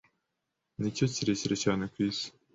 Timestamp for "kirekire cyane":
1.13-1.83